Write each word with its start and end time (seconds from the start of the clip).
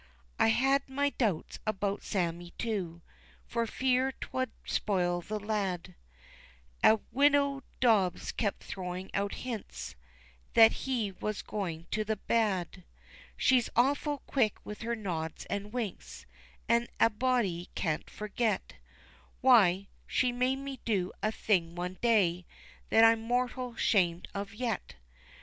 I 0.39 0.47
had 0.47 0.89
my 0.89 1.11
doubts 1.11 1.59
about 1.67 2.01
Sammie 2.01 2.53
too, 2.57 3.03
For 3.45 3.67
fear 3.67 4.11
'twould 4.13 4.49
spoil 4.65 5.21
the 5.21 5.39
lad, 5.39 5.93
An' 6.81 7.01
widow 7.11 7.61
Dobbs 7.79 8.31
kept 8.31 8.63
throwing 8.63 9.13
out 9.13 9.35
hints 9.45 9.95
That 10.55 10.71
he 10.71 11.11
was 11.11 11.43
going 11.43 11.85
to 11.91 12.03
the 12.03 12.15
bad. 12.15 12.83
She's 13.37 13.69
awful 13.75 14.23
quick 14.25 14.55
with 14.65 14.81
her 14.81 14.95
nods 14.95 15.45
and 15.51 15.71
winks, 15.71 16.25
An' 16.67 16.87
a 16.99 17.11
body 17.11 17.69
can't 17.75 18.09
forget, 18.09 18.73
Why, 19.41 19.87
she 20.07 20.31
made 20.31 20.55
me 20.57 20.79
do 20.83 21.11
a 21.21 21.31
thing 21.31 21.75
one 21.75 21.99
day 22.01 22.47
That 22.89 23.03
I'm 23.03 23.21
mortal 23.21 23.75
shamed 23.75 24.29
of 24.33 24.51
yet. 24.55 24.95